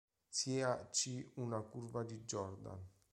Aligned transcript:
Sia 0.29 0.89
"C" 0.89 1.29
una 1.35 1.61
curva 1.61 2.01
di 2.01 2.23
Jordan. 2.25 2.83